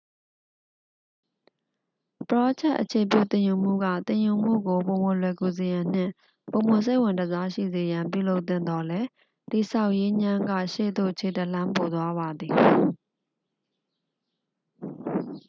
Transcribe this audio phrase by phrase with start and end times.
[2.29, 6.11] ပရောဂျက် အခြေပြုသင်ယူမှုက သင်ယူမှုကို ပိုမိုလွယ်ကူစေရန်နှင့်
[6.51, 9.07] ပိုမိုစိတ်ဝင်တစားရှိစေရန် ပြုလုပ်သင့်သော်လည်း
[9.51, 12.53] တည်ဆောက်ရေးငြမ်းက ရှေ့သို့ခြေတစ်လှမ်းပိုသွားပါသည်